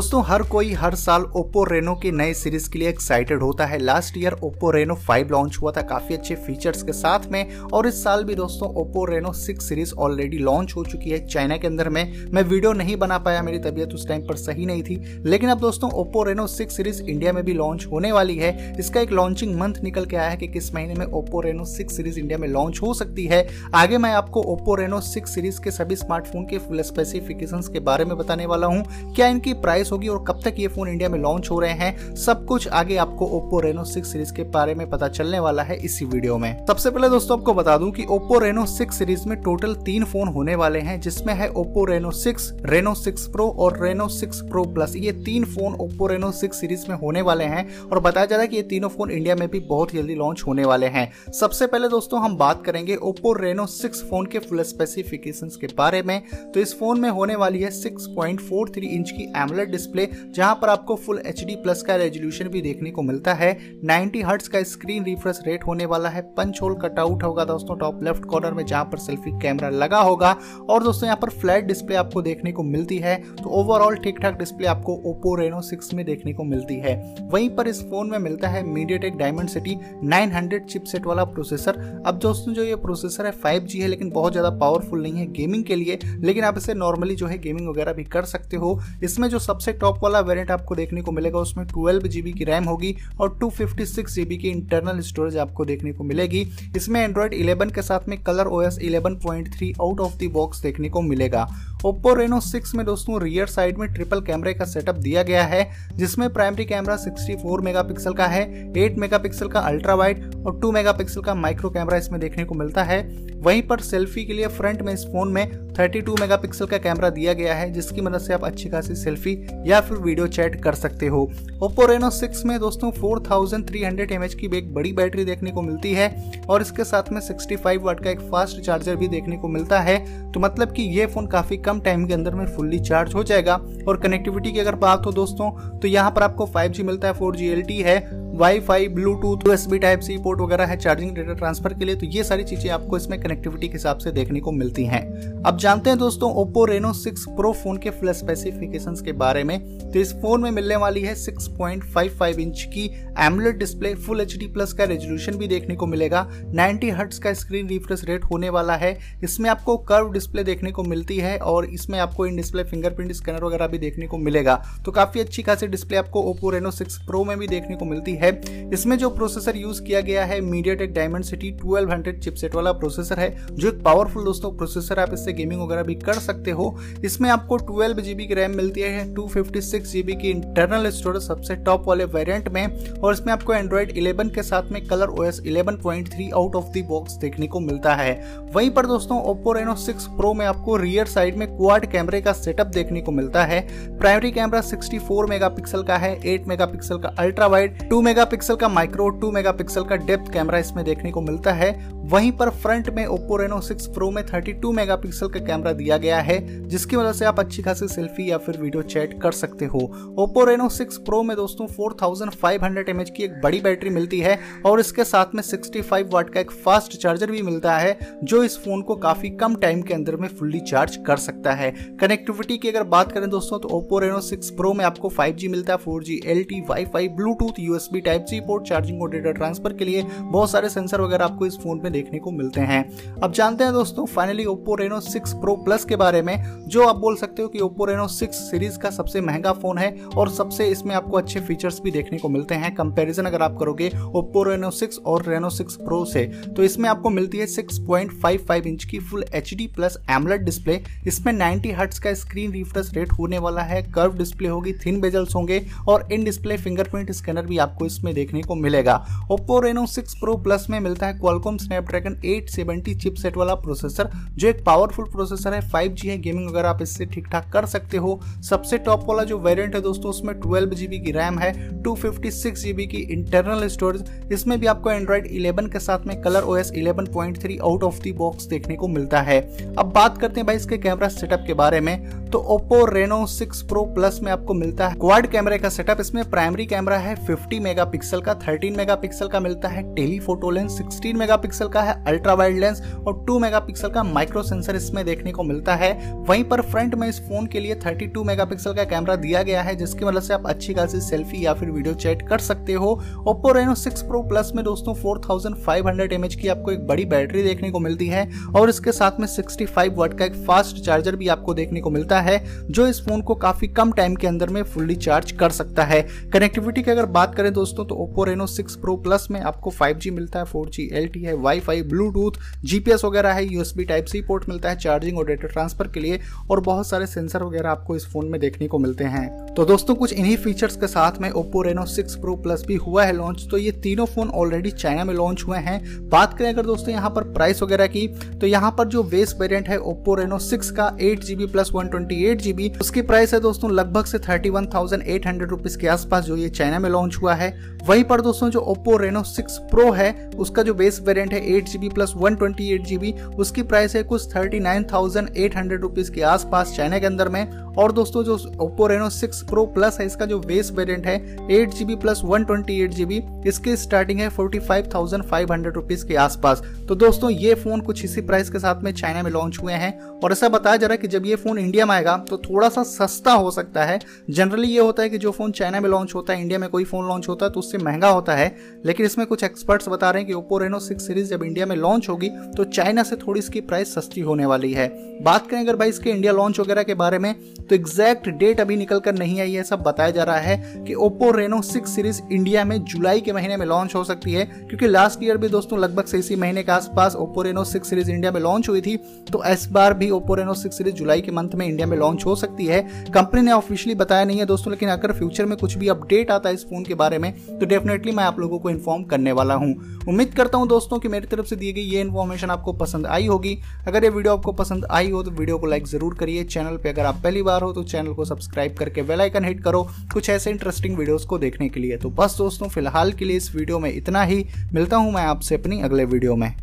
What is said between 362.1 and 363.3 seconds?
one twenty eight GB